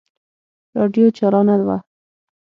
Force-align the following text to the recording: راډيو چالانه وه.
راډيو 0.77 1.07
چالانه 1.17 1.55
وه. 1.67 1.77